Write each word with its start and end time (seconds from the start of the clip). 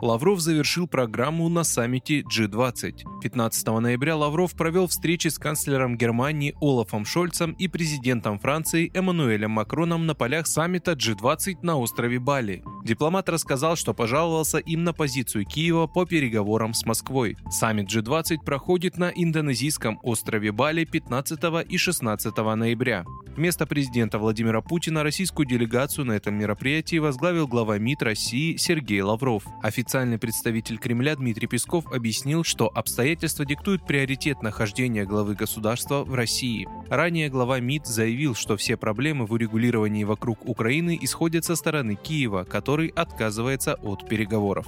Лавров 0.00 0.40
завершил 0.40 0.86
программу 0.86 1.48
на 1.48 1.64
саммите 1.64 2.20
G20. 2.20 3.20
15 3.20 3.66
ноября 3.66 4.16
Лавров 4.16 4.54
провел 4.54 4.86
встречи 4.86 5.28
с 5.28 5.38
канцлером 5.38 5.96
Германии 5.96 6.54
Олафом 6.60 7.04
Шольцем 7.04 7.52
и 7.52 7.66
президентом 7.66 8.38
Франции 8.38 8.92
Эммануэлем 8.94 9.50
Макроном 9.50 10.06
на 10.06 10.14
полях 10.14 10.46
саммита 10.46 10.92
G20 10.92 11.58
на 11.62 11.76
острове 11.78 12.20
Бали. 12.20 12.62
Дипломат 12.84 13.28
рассказал, 13.28 13.74
что 13.74 13.92
пожаловался 13.92 14.58
им 14.58 14.84
на 14.84 14.92
позицию 14.92 15.44
Киева 15.44 15.88
по 15.88 16.06
переговорам 16.06 16.74
с 16.74 16.86
Москвой. 16.86 17.36
Саммит 17.50 17.92
G20 17.92 18.44
проходит 18.44 18.98
на 18.98 19.10
индонезийском 19.10 19.98
острове 20.04 20.52
Бали 20.52 20.84
15 20.84 21.40
и 21.68 21.76
16 21.76 22.36
ноября. 22.36 23.04
Вместо 23.36 23.66
президента 23.66 24.18
Владимира 24.18 24.60
Путина 24.62 25.02
российскую 25.02 25.46
делегацию 25.46 26.04
на 26.04 26.12
этом 26.12 26.34
мероприятии 26.34 26.98
возглавил 26.98 27.46
глава 27.46 27.78
МИД 27.78 28.02
России 28.02 28.56
Сергей 28.56 29.00
Лавров. 29.00 29.44
Официальный 29.88 30.18
представитель 30.18 30.76
Кремля 30.76 31.16
Дмитрий 31.16 31.46
Песков 31.46 31.90
объяснил, 31.90 32.44
что 32.44 32.68
обстоятельства 32.68 33.46
диктуют 33.46 33.86
приоритет 33.86 34.42
нахождения 34.42 35.06
главы 35.06 35.34
государства 35.34 36.04
в 36.04 36.12
России. 36.12 36.68
Ранее 36.90 37.30
глава 37.30 37.58
МИД 37.58 37.86
заявил, 37.86 38.34
что 38.34 38.58
все 38.58 38.76
проблемы 38.76 39.24
в 39.24 39.32
урегулировании 39.32 40.04
вокруг 40.04 40.46
Украины 40.46 40.98
исходят 41.00 41.46
со 41.46 41.56
стороны 41.56 41.94
Киева, 41.94 42.44
который 42.44 42.88
отказывается 42.88 43.76
от 43.76 44.06
переговоров. 44.06 44.66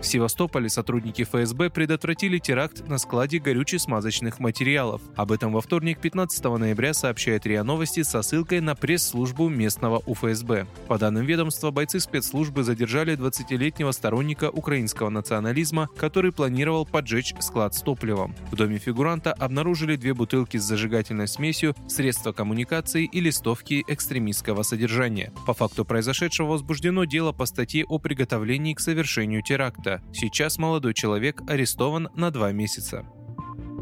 В 0.00 0.06
Севастополе 0.06 0.68
сотрудники 0.68 1.24
ФСБ 1.24 1.70
предотвратили 1.70 2.38
теракт 2.38 2.86
на 2.86 2.98
складе 2.98 3.38
горюче-смазочных 3.38 4.38
материалов. 4.38 5.02
Об 5.16 5.32
этом 5.32 5.52
во 5.52 5.60
вторник, 5.60 5.98
15 6.00 6.44
ноября, 6.44 6.94
сообщает 6.94 7.44
РИА 7.46 7.64
Новости 7.64 8.04
со 8.04 8.22
ссылкой 8.22 8.60
на 8.60 8.76
пресс-службу 8.76 9.48
местного 9.48 10.00
УФСБ. 10.06 10.68
По 10.86 10.98
данным 10.98 11.26
ведомства, 11.26 11.72
бойцы 11.72 11.98
спецслужбы 11.98 12.62
задержали 12.62 13.16
20-летнего 13.18 13.90
сторонника 13.90 14.50
украинского 14.50 15.08
национализма, 15.10 15.88
который 15.96 16.30
планировал 16.30 16.86
поджечь 16.86 17.34
склад 17.40 17.74
с 17.74 17.82
топливом. 17.82 18.36
В 18.52 18.56
доме 18.56 18.78
фигуранта 18.78 19.32
обнаружили 19.32 19.96
две 19.96 20.14
бутылки 20.14 20.58
с 20.58 20.62
зажигательной 20.62 21.26
смесью, 21.26 21.74
средства 21.88 22.30
коммуникации 22.30 23.04
и 23.04 23.20
листовки 23.20 23.84
экстремистского 23.88 24.62
содержания. 24.62 25.32
По 25.44 25.54
факту 25.54 25.84
произошедшего 25.84 26.52
возбуждено 26.52 27.04
дело 27.04 27.32
по 27.32 27.46
статье 27.46 27.84
о 27.84 27.98
приготовлении 27.98 28.74
к 28.74 28.80
совершению 28.80 29.42
теракта 29.42 29.87
года. 29.88 30.02
Сейчас 30.12 30.58
молодой 30.58 30.94
человек 30.94 31.42
арестован 31.48 32.08
на 32.14 32.30
два 32.30 32.52
месяца. 32.52 33.06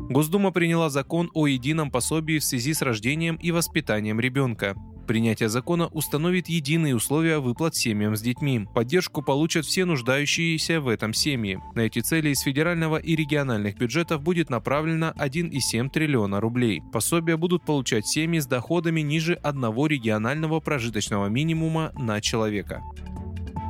Госдума 0.09 0.53
приняла 0.53 0.89
закон 0.89 1.31
о 1.35 1.47
едином 1.47 1.91
пособии 1.91 2.39
в 2.39 2.45
связи 2.45 2.75
с 2.75 2.83
рождением 2.83 3.37
и 3.37 3.51
воспитанием 3.51 4.21
ребенка. 4.21 4.77
Принятие 5.09 5.49
закона 5.49 5.87
установит 5.87 6.49
единые 6.49 6.97
условия 6.97 7.39
выплат 7.39 7.77
семьям 7.77 8.17
с 8.17 8.21
детьми. 8.21 8.67
Поддержку 8.75 9.23
получат 9.23 9.65
все 9.65 9.85
нуждающиеся 9.85 10.81
в 10.81 10.89
этом 10.89 11.13
семьи. 11.13 11.61
На 11.75 11.83
эти 11.83 12.01
цели 12.01 12.31
из 12.31 12.41
федерального 12.41 12.97
и 12.97 13.15
региональных 13.15 13.79
бюджетов 13.79 14.23
будет 14.23 14.51
направлено 14.51 15.13
1,7 15.17 15.91
триллиона 15.91 16.41
рублей. 16.41 16.83
Пособия 16.93 17.37
будут 17.37 17.65
получать 17.65 18.07
семьи 18.07 18.41
с 18.41 18.47
доходами 18.47 19.01
ниже 19.01 19.35
одного 19.35 19.87
регионального 19.87 20.59
прожиточного 20.59 21.29
минимума 21.29 21.93
на 21.97 22.21
человека. 22.21 22.83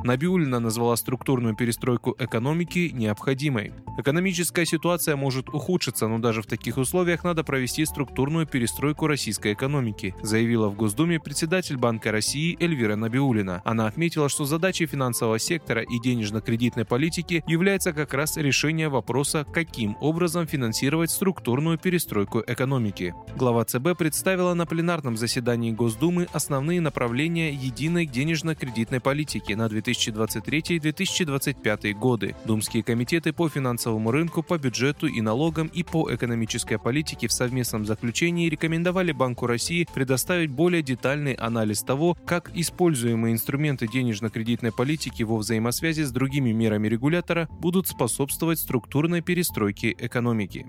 Набиулина 0.07 0.61
назвала 0.61 0.95
структурную 0.95 1.53
перестройку 1.53 2.15
экономики 2.17 2.91
необходимой. 2.93 3.73
Экономическая 3.97 4.65
ситуация 4.65 5.17
может 5.17 5.49
ухудшиться, 5.49 6.07
но 6.07 6.17
даже 6.17 6.41
в 6.41 6.45
таких 6.45 6.77
условиях 6.77 7.25
надо 7.25 7.43
провести 7.43 7.83
структурную 7.83 8.47
перестройку 8.47 9.07
российской 9.07 9.51
экономики, 9.51 10.15
заявила 10.21 10.69
в 10.69 10.75
Госдуме 10.77 11.19
председатель 11.19 11.75
Банка 11.75 12.13
России 12.13 12.55
Эльвира 12.61 12.95
Набиулина. 12.95 13.61
Она 13.65 13.87
отметила, 13.87 14.29
что 14.29 14.45
задачей 14.45 14.85
финансового 14.85 15.39
сектора 15.39 15.81
и 15.81 15.99
денежно-кредитной 15.99 16.85
политики 16.85 17.43
является 17.45 17.91
как 17.91 18.13
раз 18.13 18.37
решение 18.37 18.87
вопроса, 18.87 19.45
каким 19.51 19.97
образом 19.99 20.47
финансировать 20.47 21.11
структурную 21.11 21.77
перестройку 21.77 22.41
экономики. 22.47 23.13
Глава 23.35 23.65
ЦБ 23.65 23.97
представила 23.97 24.53
на 24.53 24.65
пленарном 24.65 25.17
заседании 25.17 25.71
Госдумы 25.71 26.29
основные 26.31 26.79
направления 26.79 27.51
единой 27.51 28.05
денежно-кредитной 28.05 29.01
политики 29.01 29.51
на 29.51 29.67
2020 29.67 29.96
2023-2025 29.97 31.93
годы. 31.93 32.35
Думские 32.45 32.83
комитеты 32.83 33.33
по 33.33 33.49
финансовому 33.49 34.11
рынку, 34.11 34.43
по 34.43 34.57
бюджету 34.57 35.07
и 35.07 35.21
налогам 35.21 35.67
и 35.67 35.83
по 35.83 36.13
экономической 36.13 36.77
политике 36.77 37.27
в 37.27 37.33
совместном 37.33 37.85
заключении 37.85 38.49
рекомендовали 38.49 39.11
Банку 39.11 39.47
России 39.47 39.87
предоставить 39.93 40.51
более 40.51 40.81
детальный 40.81 41.33
анализ 41.33 41.83
того, 41.83 42.17
как 42.25 42.51
используемые 42.55 43.33
инструменты 43.33 43.87
денежно-кредитной 43.87 44.71
политики 44.71 45.23
во 45.23 45.37
взаимосвязи 45.37 46.03
с 46.03 46.11
другими 46.11 46.51
мерами 46.51 46.87
регулятора 46.87 47.47
будут 47.59 47.87
способствовать 47.87 48.59
структурной 48.59 49.21
перестройке 49.21 49.95
экономики. 49.97 50.65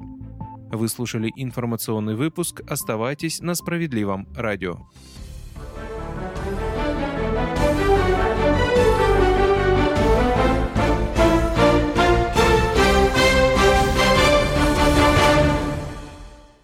Вы 0.70 0.88
слушали 0.88 1.32
информационный 1.34 2.14
выпуск. 2.14 2.60
Оставайтесь 2.68 3.40
на 3.40 3.54
справедливом 3.54 4.28
радио. 4.34 4.86